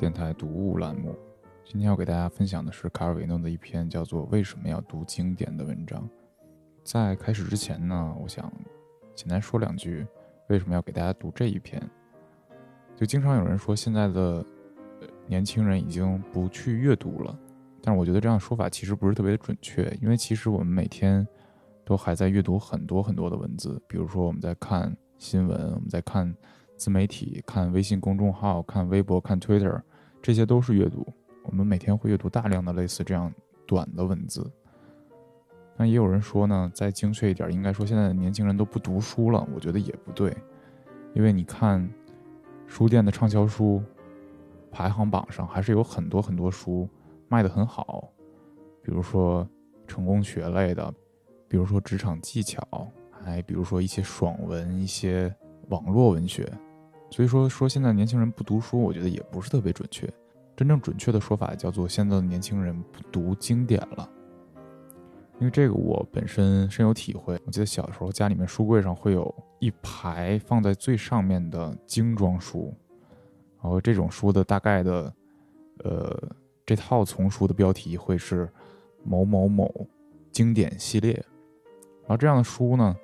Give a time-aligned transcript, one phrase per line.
[0.00, 1.14] 电台读物栏目。
[1.62, 6.08] 今天要给大家分享的是卡尔维诺的一篇叫做《为什么要读经典》的文章。
[6.82, 8.50] 在开始之前呢，我想
[9.14, 10.06] 简单说两句，
[10.48, 11.78] 为什么要给大家读这一篇？
[12.96, 14.42] 就经常有人说现在的
[15.26, 17.38] 年轻人已经不去阅读了，
[17.82, 21.28] 但是我觉得这样说法其实不是特别的准确，因为其实我们每天
[21.84, 26.34] 都还在阅读很多很多的文字，比如说我们在看新闻，我们在看。
[26.76, 29.78] 自媒体看微信公众号、看微博、看 Twitter，
[30.22, 31.06] 这些都是阅读。
[31.42, 33.32] 我们每天会阅读大量的类似这样
[33.66, 34.50] 短的文字。
[35.76, 39.48] 但也有人说呢，再精确一点，应该说现在的年轻人都不读书了。
[39.54, 40.36] 我觉得也不对，
[41.14, 41.88] 因为你看
[42.66, 43.82] 书店的畅销书
[44.70, 46.86] 排行榜上，还是有很多很多书
[47.28, 48.12] 卖的很好，
[48.82, 49.48] 比如说
[49.86, 50.92] 成功学类的，
[51.48, 52.62] 比如说职场技巧，
[53.10, 55.34] 还比如说一些爽文、一些
[55.70, 56.46] 网络文学。
[57.10, 60.08] 所以说，说现在年轻人不读书，我觉得也不是特别准确。
[60.56, 64.08] 真正准确的说法叫做现在的年轻人不读经典了。
[65.38, 67.40] 因为这个我本身深有体会。
[67.46, 72.74] 我记得小时候家里面书柜上会有一排放在最上面的精装书，
[73.60, 75.12] 然后这种书的大概的，
[75.82, 76.30] 呃，
[76.64, 78.48] 这套丛书的标题会是
[79.02, 79.88] 某某某
[80.30, 81.12] 经典系列。
[82.02, 82.94] 然后这样的书呢，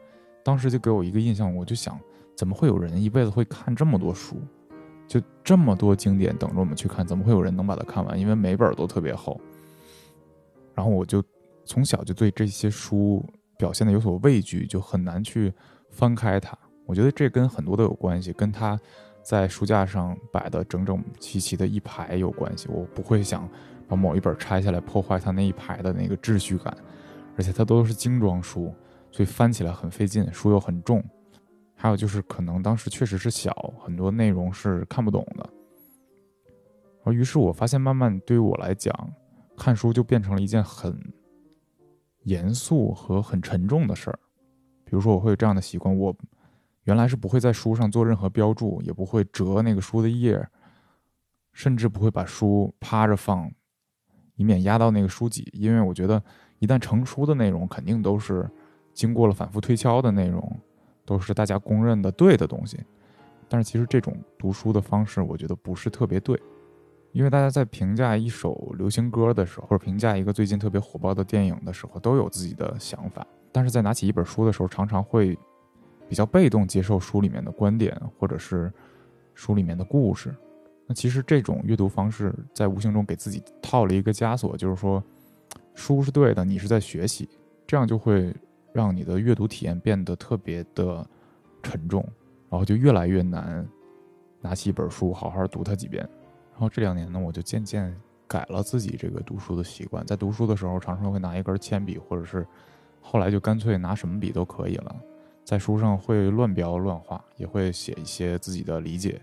[0.45, 1.99] 当时就给我一个印象，我就想。
[2.37, 4.37] 怎么会有人一辈子会看这么多书？
[5.09, 8.19] 就这么多经典等着我们去看，怎么会有人能把它看完？
[8.19, 9.41] 因为每本都特别厚。
[10.75, 11.23] 然后我就
[11.65, 13.25] 从小就对这些书
[13.57, 15.53] 表现的有所畏惧，就很难去
[15.91, 16.59] 翻开它。
[16.85, 18.79] 我觉得这跟很多都有关系，跟它
[19.23, 22.69] 在书架上摆的整整齐齐的一排有关系。
[22.69, 23.49] 我不会想
[23.89, 26.77] 把某一本拆下来破坏它那一排的那个秩序感，
[27.37, 28.75] 而且它都是精装书，
[29.11, 31.03] 所以翻起来很费劲，书又很重。
[31.79, 35.49] 还有就是，可能当时确实是小，很多内容是看不懂的。
[37.05, 38.93] 而于是我发现，慢慢对于我来讲，
[39.57, 40.99] 看书就变成了一件很
[42.25, 44.19] 严肃和很沉重的事儿。
[44.85, 46.17] 比如说，我会有这样的习惯：我
[46.85, 50.45] 原来是不会在书上做任何标注，也不会折那个书的页，
[51.53, 53.53] 甚至不会把书趴着放，
[54.35, 55.49] 以免压到那个书脊。
[55.53, 56.23] 因为我觉得，
[56.59, 58.51] 一旦成书的内容，肯定都是
[58.95, 60.61] 经过了反复推敲的内容。
[61.07, 62.79] 都是大家公认的对的东西，
[63.49, 66.39] 但是其实这种读书的方式，我觉得不是特别对，
[67.13, 75.39] 因为大家在评价一首流行歌的时候，或者评价一个最近特别火爆的电影的时候，都有自己的想法，但是在拿起一本书的时候，常常会
[76.09, 78.73] 比较被动接受书里面的观点，或者是
[79.35, 80.35] 书里面的故事。
[80.89, 85.03] 那其实这种阅读方式，在无形中给自己套了一个枷锁，就是说，
[85.75, 87.29] 书是对的，你是在学习，
[87.65, 88.35] 这样就会。
[88.77, 91.03] 让你的阅读体验变得特别的
[91.63, 92.07] 沉重，
[92.51, 93.67] 然后就越来越难
[94.43, 96.07] 拿起一本书好好读它几遍。
[96.53, 97.99] 然后这两年呢，我就渐渐
[98.29, 102.47] 改了自己这个读书的习惯，在读书的时候常常会拿一根铅笔，或者是
[103.01, 104.95] 后来就干脆拿什么笔都可以了，
[105.43, 109.19] 在书上会乱标乱画，也会写一些自己的理解。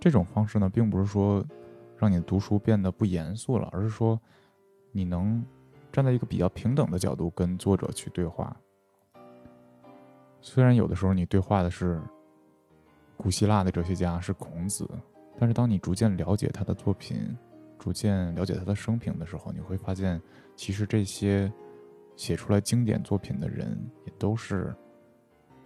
[0.00, 1.44] 这种方式呢，并不是说
[1.96, 4.20] 让你读书变得不严肃了，而是说
[4.90, 5.44] 你能
[5.92, 8.56] 站在一个比较平等的角度跟作者去对话。
[10.48, 12.00] 虽然有的时候你对话的是
[13.18, 14.88] 古希腊的哲学家是孔子，
[15.38, 17.36] 但是当你逐渐了解他的作品，
[17.78, 20.18] 逐渐了解他的生平的时候，你会发现，
[20.56, 21.52] 其实这些
[22.16, 24.74] 写出来经典作品的人，也都是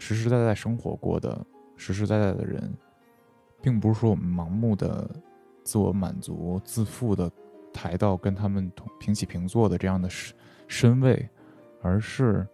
[0.01, 2.69] 实实在在生活过的实实在在的人，
[3.63, 5.09] 并不是说我们盲目的
[5.63, 7.31] 自我满足、自负的
[7.73, 10.35] 抬到跟他们同平起平坐的这样的身
[10.67, 11.29] 身位，
[11.83, 12.45] 而是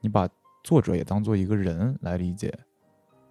[0.00, 0.28] 你把。
[0.66, 2.52] 作者也当做一个人来理解，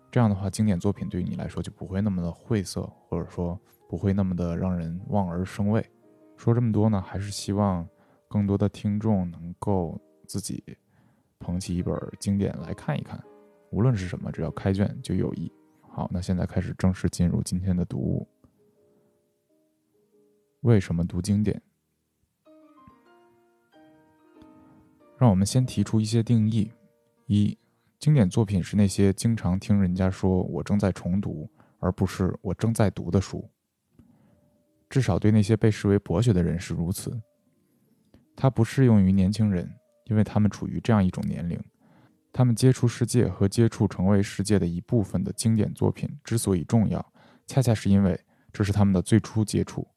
[0.09, 3.59] 这样的话，经典作品对于你来说就不会那么的晦涩，或者说
[3.89, 5.85] 不会那么的让人望而生畏。
[6.37, 7.85] 说这么多呢，还是希望
[8.29, 10.63] 更多的听众能够自己
[11.37, 13.21] 捧起一本经典来看一看，
[13.69, 15.51] 无论是什么，只要开卷就有益。
[15.81, 18.25] 好，那现在开始正式进入今天的读物。
[20.61, 21.61] 为什么读经典？
[25.17, 26.71] 让我们先提出一些定义。
[27.27, 27.57] 一，
[27.97, 31.49] 经典作品是那些经常听人家说我正在重读，
[31.79, 33.49] 而不是我正在读的书。
[34.87, 37.19] 至少对那些被视为博学的人是如此。
[38.35, 39.67] 它不适用于年轻人，
[40.05, 41.59] 因为他们处于这样一种年龄：
[42.31, 47.03] 他们接触世界和接触成为世界的一部分的经典作品之所以重要，
[47.47, 48.19] 恰恰是因为
[48.53, 49.87] 这是他们的最初接触。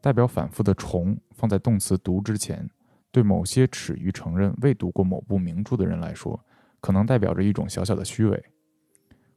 [0.00, 2.70] 代表反复的“重”放在动词“读”之前。
[3.16, 6.38] 对某些耻于承认未读过某部名著的人来说，
[6.82, 8.44] 可能代表着一种小小的虚伪。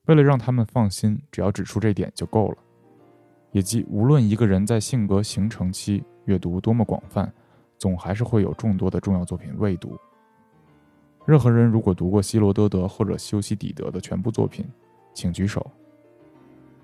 [0.08, 2.58] 为了让他们放心，只要指出这点就够了。
[3.54, 7.32] 也即无论一个人在性格形成期阅读多么广泛，
[7.78, 9.98] 总还是会有众多的重要作品未读。
[11.26, 14.68] 任何人如果读过希罗多德或者修昔底德的全部作品，
[15.14, 15.66] 请举手。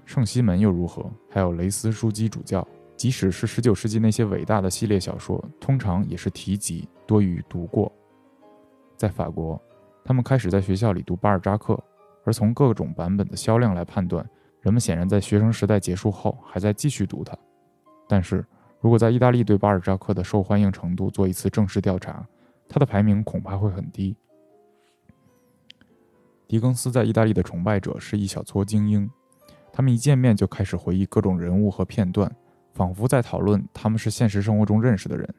[0.05, 1.11] 圣西门又如何？
[1.29, 2.65] 还有雷斯书基主教，
[3.05, 7.93] 即使是十九世纪那些伟大的系列小说，通常也是提及多于读过。
[8.97, 9.61] 在法国，
[10.03, 11.79] 他们开始在学校里读巴尔扎克，
[12.23, 14.27] 而从各种版本的销量来判断，
[14.59, 17.37] 人们显然在学生时代结束后还在继续读它。
[18.09, 18.43] 但是
[18.81, 22.27] 如果在意大利对巴尔扎克的受欢迎程度做一次正式调查，
[22.67, 24.17] 他的排名恐怕会很低。
[26.47, 29.07] 狄更斯在意大利的崇拜者是一小撮精英。
[29.71, 32.35] 他们一见面就开始回忆各种人物和片段，
[32.75, 35.33] 仿佛在讨论他们是现实生活中认识的人。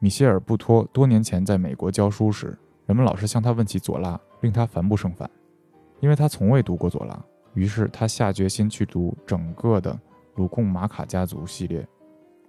[0.00, 5.30] 米歇尔·布托多年前在美国教书时，人们老是向他问起左拉，令他烦不胜烦，
[6.00, 7.24] 因为他从未读过左拉。
[7.54, 9.96] 于是他下决心去读整个的
[10.34, 11.86] 鲁贡马卡家族系列。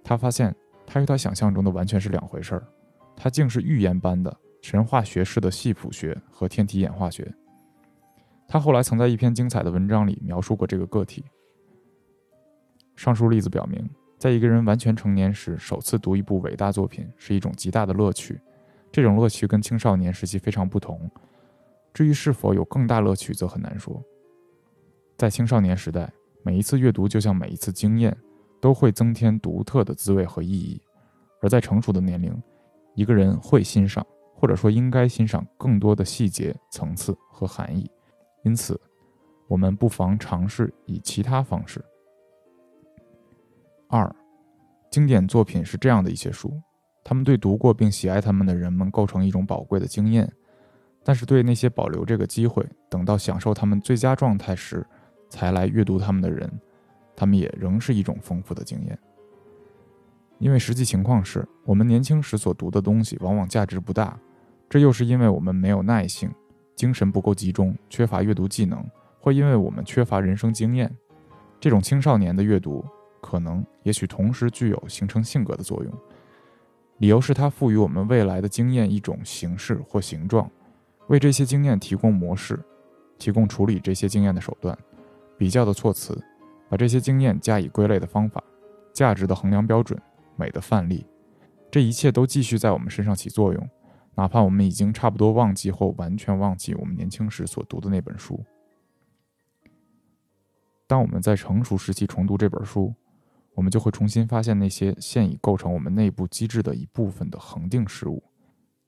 [0.02, 0.52] 他发现，
[0.84, 2.66] 他与他想象中的完全是两回事儿，
[3.14, 7.32] 他竟是预言般的神话学式的系谱学和天体演化学。
[8.48, 11.24] 他后来曾在一篇精彩的文章里描述过这个个体。
[12.96, 13.88] 上述例子表明，
[14.22, 18.40] 在一个人完全成年时，首次读一部伟大作品是一种极大的乐趣。
[18.92, 21.10] 这种乐趣跟青少年时期非常不同。
[21.92, 24.00] 至于是否有更大乐趣，则很难说。
[25.18, 26.08] 在青少年时代，
[26.44, 28.16] 每一次阅读就像每一次经验，
[28.60, 30.80] 都会增添独特的滋味和意义；
[31.40, 32.32] 而在成熟的年龄，
[32.94, 37.90] 一个人会欣赏，或者说应该欣赏更多的细节、层次和含义。
[38.44, 38.80] 因此，
[39.48, 41.84] 我们不妨尝试以其他方式。
[43.92, 44.10] 二，
[44.90, 46.58] 经典作品是这样的一些书，
[47.04, 50.26] 他们对读过并喜爱他们的人们构成一种宝贵的经验；
[51.04, 54.82] 但是对那些保留这个机会，等到享受他们最佳状态时
[55.28, 56.50] 才来阅读他们的人，
[57.14, 58.98] 他们也仍是一种丰富的经验。
[60.38, 64.18] 因为实际情况是我们年轻时所读的东西往往价值不大，
[64.70, 66.32] 这又是因为我们没有耐性。
[66.74, 68.82] 精神不够集中，缺乏阅读技能，
[69.20, 70.90] 或因为我们缺乏人生经验。
[71.60, 72.82] 这种青少年的阅读，
[73.32, 75.90] 可能也许同时具有形成性格的作用。
[76.98, 80.50] 理由是它赋予我们未来的经验一种形式或形状，
[81.06, 82.62] 为这些经验提供模式，
[83.16, 84.76] 提供处理这些经验的手段，
[85.38, 86.22] 比较的措辞，
[86.68, 88.44] 把这些经验加以归类的方法，
[88.92, 89.98] 价值的衡量标准，
[90.36, 91.06] 美的范例，
[91.70, 93.70] 这一切都继续在我们身上起作用。
[94.14, 98.44] 哪怕我们已经差不多忘记或完全忘记我们年轻时所读的那本书，
[100.86, 102.92] 当我们在成熟时期重读这本书，
[103.54, 108.22] 我们就会重新发现那些现已构成我们内部机制的一部分的恒定事物，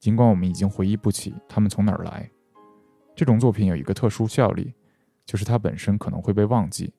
[0.01, 2.31] 尽管我们已经回忆不起它们从哪儿来。
[3.15, 4.75] 这种作品有一个特殊效力，
[5.25, 6.93] 就是它本身可能会被忘记，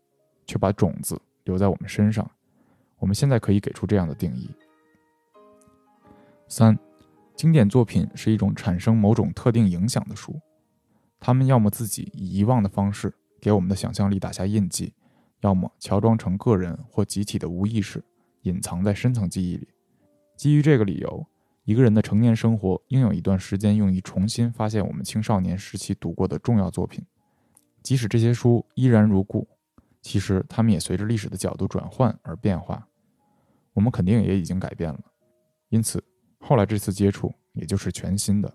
[0.46, 2.30] 却把种子留在我们身上。
[2.98, 4.50] 我们现在可以给出这样的定义：
[6.48, 6.78] 三。
[7.36, 10.40] 经典作品是一种产生某种特定影响的书，
[11.20, 14.94] 他们要么自己以遗忘的方式给我们的想象力打下印记，
[15.46, 18.04] 要么乔装成个人或集体的无意识，
[18.42, 19.68] 隐藏在深层记忆里。
[20.36, 21.24] 基于这个理由，
[21.66, 27.06] 一个人的成年生活应有一段时间用于重新发现我们青少年时期读过的重要作品，
[27.84, 29.48] 即使这些书依然如故，
[30.02, 32.84] 其实它们也随着历史的角度转换而变化。
[33.74, 35.00] 我们肯定也已经改变了，
[35.70, 36.04] 因此。
[36.40, 38.52] 后来这次接触也就是全新的，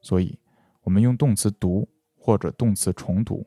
[0.00, 0.38] 所以，
[0.82, 1.86] 我们用动词读
[2.16, 3.46] 或者动词重读，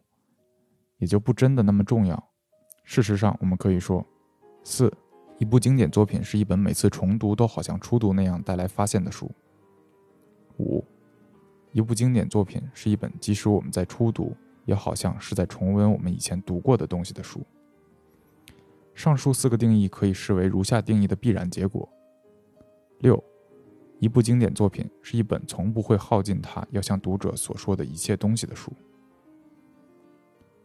[0.97, 2.31] 也就不真的那么重要。
[2.85, 4.05] 事实上，我们可以说，
[4.63, 4.93] 四，
[5.37, 9.29] 一部经典作品是一本每次重读都好像初读那样带来发现的书。
[10.59, 10.85] 五，
[11.73, 17.41] 一部经典作品是一本即使我们在初读，也好像是在重温我们以前读过的东西的书。
[18.93, 21.89] 上述四个定义可以视为如下定义的必然结果。
[22.99, 23.21] 六。
[23.99, 28.71] 一部经典作品是一本从不会耗尽它要向读者所说的一切东西的书。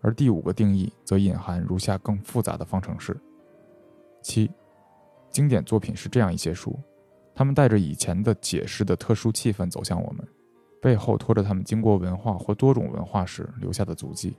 [0.01, 3.17] 而第五个定义则隐含如下更复杂的方程式：
[4.23, 4.51] 七，
[5.31, 6.79] 经典作品是这样一些书，
[7.35, 10.27] 他们带着以前的解释的特殊气氛走向我们，
[10.81, 14.37] 背后拖着他们经过文化或多种文化时留下的足迹。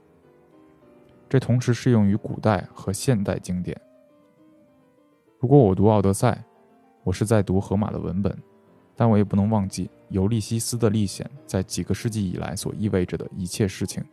[1.28, 3.80] 这同时适用于古代和现代经典。
[5.38, 6.32] 如果我读《奥德赛》，
[7.04, 8.36] 我是在读荷马的文本。
[8.94, 14.04] 但我也不能忘记尤利西斯的历险在几个世纪以来所意味着的一切事情，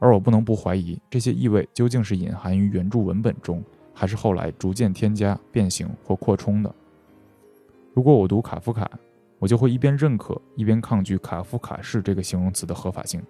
[0.00, 3.62] 而我不能不怀疑这些意味究竟是隐含于原著文本中，
[3.94, 6.74] 还是后来逐渐添加、变形或扩充的。
[7.94, 8.90] 如果我读卡夫卡，
[9.38, 13.22] 我就会一边认可，一边抗拒“卡夫卡式”这个形容词的合法性，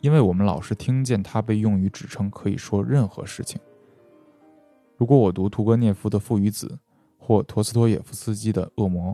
[0.00, 3.60] 因为我们老是听见它被用于指称可以说任何事情，
[4.96, 6.66] 如果我读屠格涅夫的《父与子》，
[7.18, 9.12] 或陀思妥耶夫斯基的《恶魔》，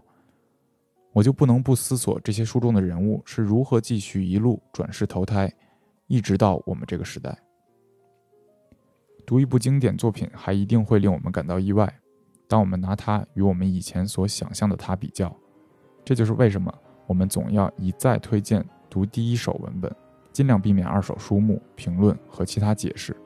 [1.18, 5.52] 我就不能不思索这些书中的人物是如何继续一路转世投胎，
[6.06, 7.36] 一直到我们这个时代。
[9.26, 11.92] 读一部经典作品，还一定会令我们感到意外。
[12.46, 15.36] 当我们拿它与我们以前所想象的它比较，
[16.04, 16.72] 这就是为什么
[17.08, 19.92] 我们总要一再推荐读第一手文本，
[20.32, 23.16] 尽量避免二手书目评论和其他解释。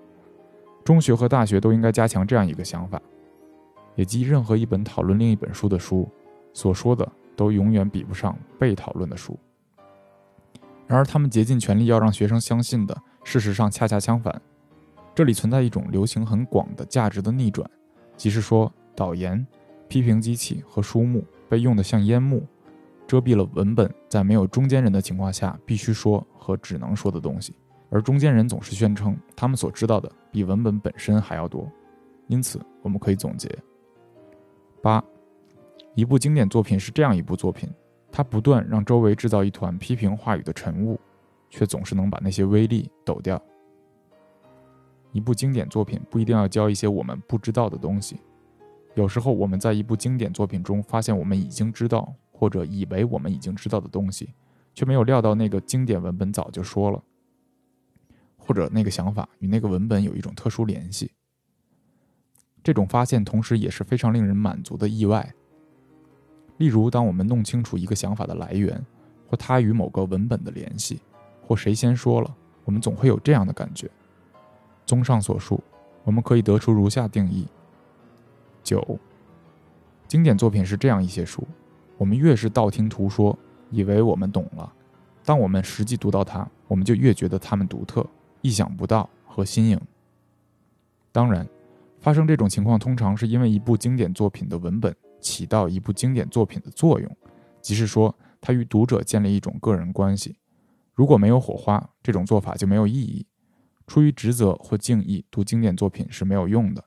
[0.83, 2.99] 中学和大学都应该加强这样一个想法，
[3.97, 6.11] 也即任何一本讨论另一本书的书，
[6.55, 7.07] 所说的
[7.43, 9.37] 都永远比不上被讨论的书。
[10.87, 14.41] 然而，他们竭尽全力要让学生相信的，事实上恰恰相反。
[15.13, 17.69] 这里存在一种流行很广的价值的逆转，
[18.17, 18.73] 即是说。
[18.95, 19.45] 导言、
[19.89, 22.47] 批评机器和书目被用得像烟幕，
[23.07, 27.55] 遮蔽了文本在没有中间人的情况下必须说和只能说的东西。
[27.89, 31.67] 而中间人总是宣称他们所知道的比文本本身还要多。
[32.27, 33.49] 因此，我们可以总结：
[34.83, 35.03] 八，
[35.95, 37.69] 一部经典作品是这样一部作品，
[38.11, 40.99] 它不断让周围制造一团批评话语的晨雾，
[41.51, 43.43] 却总是能把那些威力抖掉。
[45.13, 48.19] 一部经典作品不一定要教一些我们不知道的东西。
[48.95, 54.33] 有时候我们在一部经典作品中发现我们已经知道或者以为我们已经知道的东西，
[54.75, 57.03] 却没有料到那个经典文本早就说了，
[58.39, 61.13] 或者那个想法与那个文本有一种特殊联系。
[62.63, 65.35] 这种发现同时也是非常令人满足的意外。
[66.63, 68.81] 例如，当我们弄清楚一个想法的来源，
[69.29, 71.01] 或它与某个文本的联系，
[71.45, 72.33] 或谁先说了，
[72.65, 73.91] 我们总会有这样的感觉。
[74.87, 75.61] 综上所述，
[76.05, 77.49] 我们可以得出如下定义。
[78.63, 78.97] 九，
[80.07, 81.45] 经典作品是这样一些书，
[81.99, 83.37] 我们越是道听途说，
[83.71, 84.73] 以为我们懂了，
[85.25, 88.07] 当我们实际读到它，我们就越觉得它们独特、
[88.41, 89.81] 意想不到和新颖。
[91.11, 91.45] 当然，
[91.99, 97.17] 发生这种情况通常是因为一部经典作品的文本起到一部经典作品的作用，
[97.63, 100.37] 即是说，它与读者建立一种个人关系。
[100.93, 103.27] 如果没有火花，这种做法就没有意义。
[103.87, 106.85] 出于职责或敬意读经典作品是没有用的。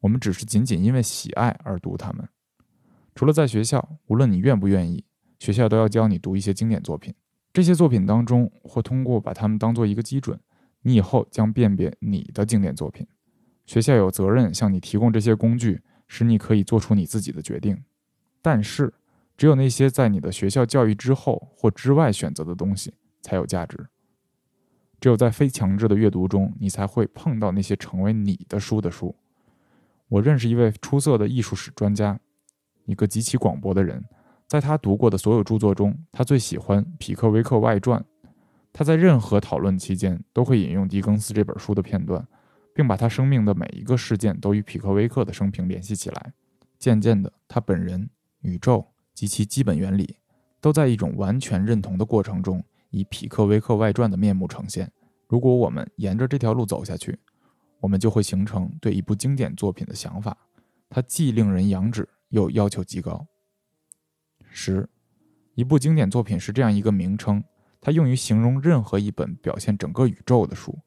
[0.00, 2.28] 我们只是仅仅因为喜爱而读它们。
[3.14, 5.04] 除了在学校，无论你愿不愿意，
[5.38, 7.14] 学校都要教你读一些经典作品。
[7.52, 10.38] 这些作品当中，或通过把它们当做一个基准，
[10.82, 13.06] 你以后将辨别你的经典作品。
[13.66, 17.80] 学校有责任向你提供这些工具，使你可以做出你自己的决定。
[18.42, 18.92] 但是，
[19.36, 23.86] 只有那些在你的学校教育之后或之外选择的东西才有价值。
[25.00, 29.14] 只有在非强制的阅读中，你才会碰到那些成为你的书的书。
[30.08, 32.18] 我认识一位出色的艺术史专家，
[32.86, 34.04] 一个极其广博的人。
[34.48, 38.00] 在他读过的所有著作中，他最喜欢《匹克威克外传》。
[38.72, 42.26] 他在任何讨论期间都会引用狄更斯这本书的片段，
[42.74, 46.32] 并把他生命的每一个事件都与匹克威克的生平联系起来。
[46.78, 48.08] 渐渐的，他本人、
[48.40, 50.16] 宇宙及其基本原理，
[50.60, 54.90] 都在一种完全认同的过程中，以《匹克威克外传》的面目呈现。
[55.28, 57.18] 如果我们沿着这条路走下去，
[57.80, 60.36] 我们就会形成对一部经典作品的想法，
[60.88, 63.26] 它既令人仰止，又要求极高。
[64.48, 64.88] 十，
[65.54, 67.44] 一部经典作品是这样一个名称，
[67.80, 70.78] 它用于形容任何一本表现整个宇宙的书，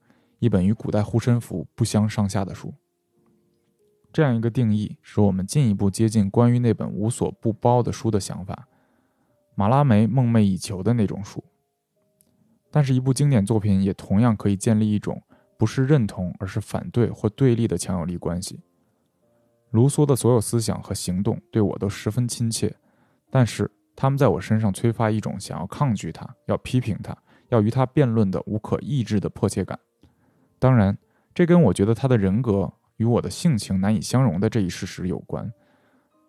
[0.44, 2.74] 一本与古代护身符不相上下的书。
[4.12, 8.68] 这样一个定义，使我们进一步接近关于那本无所不包的书的想法，
[9.56, 11.42] 马拉梅梦寐以求的那种书。
[12.70, 15.24] 但是，一部经典作品也同样可以建立一种。
[15.56, 18.60] 不是认同，而是反对或对立的强有力关系。
[19.70, 22.76] 卢梭的所有思想和行动对我都十分亲切，
[23.30, 27.16] 但是他们在我身上催发一种想要抗拒他、要批评他、
[27.48, 29.80] 要与他辩论的无可抑制的迫切感。
[30.64, 30.98] 当然，
[31.34, 35.52] 这跟我觉得他的人格与我的性情难以相容的这一事实有关。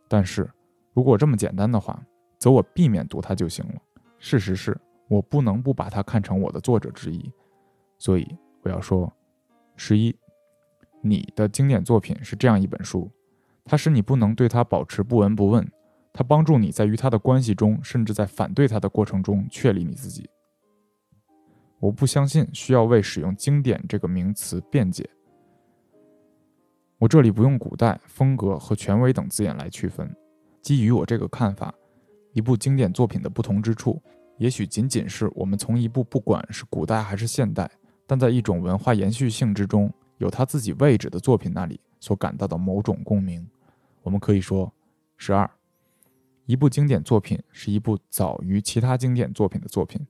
[0.09, 0.50] 但是，
[0.93, 2.05] 如果这么简单的话，
[2.37, 3.75] 则我避免读他就行了。
[4.19, 4.76] 事实是
[5.07, 7.31] 我不能不把他看成我的作者之一，
[7.97, 8.26] 所以
[8.62, 9.12] 我要说。
[9.76, 10.12] 十一，
[11.00, 13.09] 你的经典作品是这样一本书，
[13.64, 15.64] 它使你不能对它保持不闻不问，
[16.12, 20.29] 它帮助你在与它的关系中，甚至在反对它的过程中确立你自己。
[21.81, 25.09] 我不相信需要为使用“经典”这个名词辩解。
[26.99, 30.14] 我这里不用古代、风格和权威等字眼来区分。
[30.62, 31.75] 基于我这个看法，
[32.33, 34.02] 一部经典作品的不同之处，
[34.38, 37.71] 也许仅仅是我们从一部不管是古代还是现代。
[38.07, 43.47] 但在一种文化延续性之中，有他自己位置的作品那里所感到的某种共鸣，
[44.02, 44.73] 我们可以说，
[45.16, 45.50] 十二，
[46.47, 50.07] 一部经典作品是一部早于其他经典作品的作品，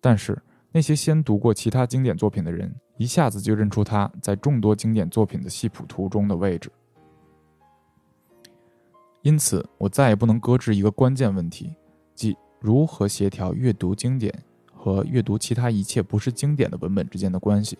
[0.00, 0.40] 但是
[0.72, 6.70] 那些先读过其他经典作品的人，一下子就认出它在众多经典作品的系谱图中的位置。
[9.22, 11.74] 因此，我再也不能搁置一个关键问题，
[12.14, 14.32] 即如何协调阅读经典
[14.72, 17.76] 和阅读其他一切不是经典的文本之间的关系。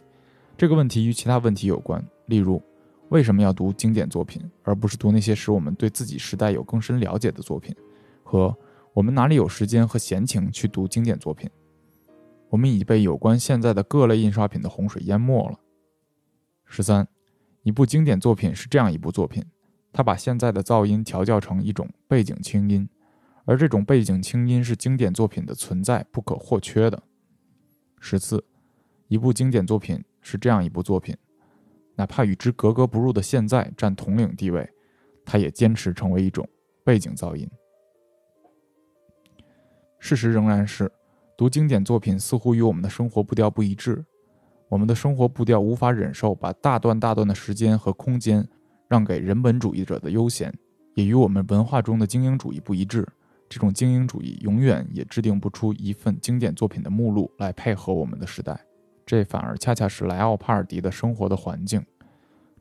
[0.58, 2.60] 这个问题与其他问题有关，例如，
[3.08, 7.74] 为什么要读经典作品，而不是读那些使我们对自己时代有更深了解的作品？
[8.24, 8.54] 和
[8.92, 11.48] 我们哪里有时间和闲情去读经典作品？
[12.50, 15.58] 我们已被有关现在的各类印刷品的洪水淹没了。
[16.64, 17.08] 十三，
[17.62, 19.44] 一部经典作品是这样一部作品。
[19.92, 22.88] 它把现在的噪音调教成一种背景清音，
[23.44, 27.02] 而这种背景清音是经典作品的存在不可或缺的。
[27.98, 28.44] 十四，
[29.08, 31.16] 一部经典作品是这样一部作品，
[31.96, 34.70] 哪怕与之格格不入的现在占统领地位，
[35.24, 36.48] 它也坚持成为一种
[36.84, 37.50] 背景噪音。
[39.98, 40.90] 事实仍然是，
[41.40, 44.04] 读经典作品似乎与我们的生活步调不一致，
[44.68, 48.46] 我们的生活步调无法忍受把大段大段的时间和空间。
[48.88, 50.52] 让给人本主义者的悠闲，
[50.92, 53.08] 也与我们文化中的精英主义不一致。
[53.48, 58.60] 这种精英主义永远也制定不出一份经典作品的目录来配合我们的时代。
[59.06, 61.82] 这反而恰恰是莱奥帕尔迪的生活的环境。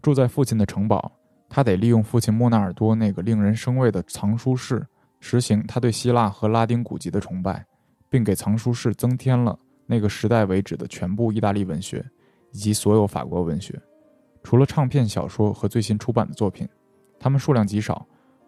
[0.02, 1.12] 住在父亲的城堡，
[1.50, 4.88] 他得利用父亲莫纳尔多那个令人生畏的藏书室，
[5.20, 7.66] 实行他对希腊和拉丁古籍的崇拜，
[8.10, 12.04] 并给藏书室增添了那个时代为止的全部意大利文学，
[12.52, 13.80] 以及所有法国文学。
[14.44, 16.68] 除了唱片、小说和最新出版的作品，
[17.20, 18.06] 它们数量极少，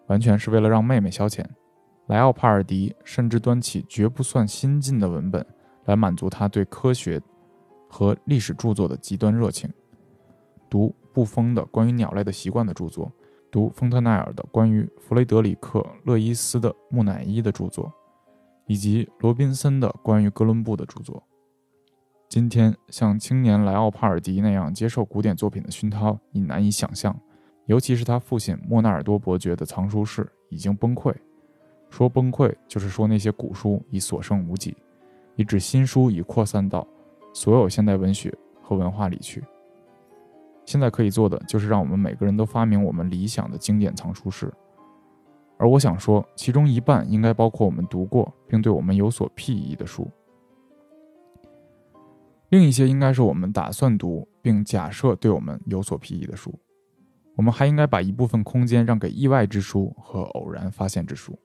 [0.07, 1.45] 完全是为了让妹妹消遣。
[2.07, 5.45] 莱奥帕尔迪甚至端起绝不算新进的文本，
[5.85, 7.21] 来满足他对科学
[7.89, 9.71] 和历史著作的极端热情。
[10.69, 13.11] 读布丰的关于鸟类的习惯的著作，
[13.51, 17.93] 读丰特奈尔的关于弗雷德里克·勒伊斯的木乃伊的著作，
[18.67, 21.24] 以及罗宾森的关于哥伦布的著作。
[22.29, 27.13] 今天，像青年莱奥帕尔迪那样接受古典作品的熏陶，已难以想象。
[27.65, 31.13] 尤其是他父亲莫纳尔多伯爵的藏书室已经崩溃。
[31.89, 34.75] 说崩溃，就是说那些古书已所剩无几，
[35.35, 36.87] 以致新书已扩散到
[37.33, 39.43] 所有现代文学和文化里去。
[40.65, 44.50] 现在可以做的，就是让我们每个人都发明我们理想的经典藏书室。
[45.61, 50.09] 而我想说，其中一半应该包括我们读过并对我们有所裨益的书。
[52.50, 56.51] 另一些应该是我们打算读并假设对我们有所裨益的书。
[57.35, 61.37] 我们还应该把一部分空间让给意外之书和偶然发现之书。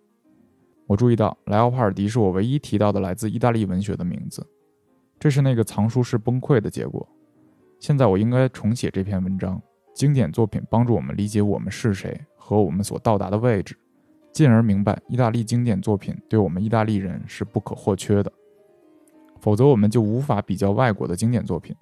[0.86, 4.44] 我注意到莱奥帕尔迪是我唯一提到的来自意大利文学的名字，
[5.18, 7.06] 这是那个藏书室崩溃的结果。
[7.78, 9.60] 现在我应该重写这篇文章。
[9.94, 13.78] 经典作品帮助我们理解我们是谁和我们所到达的位置，
[14.36, 18.30] 进而明白意大利经典作品对我们意大利人是不可或缺的。
[19.40, 21.74] 否则，我们就无法比较外国的经典作品。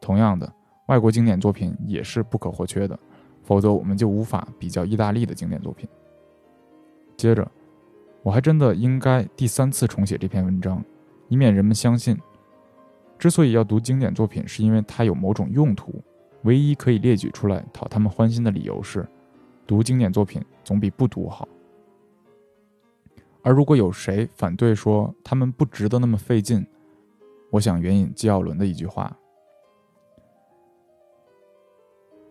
[0.00, 0.50] 同样的，
[0.86, 2.98] 外国经典作品也是不可或缺的。
[3.42, 5.86] 否则，我们就无法比较意大利的经典作品。
[7.14, 7.46] 接着，
[8.22, 10.82] 我还真的应该第三次重写这篇文章，
[11.28, 12.16] 以免人们相信，
[13.18, 16.02] 之所以要读经典作品，是因为它有某种用途。
[16.44, 19.06] 唯一可以列举出来讨他们欢心的理由是，
[19.66, 21.46] 读经典作品总比不读好。
[23.48, 26.66] 而如果有谁反对说他们不值得那么费劲，
[27.48, 29.10] 我想援引纪奥伦的一句话：“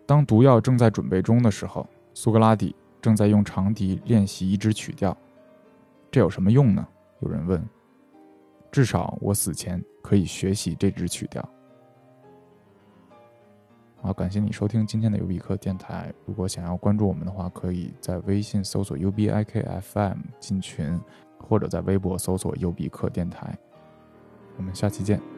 [0.05, 5.17] 当毒药正在准备中的时候，苏格拉底正在用长笛练习一支曲调。
[6.11, 6.87] 这有什么用呢？”
[7.21, 7.67] 有人问。
[8.71, 11.43] “至少我死前可以学习这支曲调。”
[13.99, 16.13] 好，感谢你收听今天的 U B 课电台。
[16.25, 20.99] 如果想要关注我们的话，可以在微信搜索 U B I K F M 进群，
[21.39, 23.57] 或者在微博搜索 U B 课电台。
[24.55, 25.36] 我们下期见。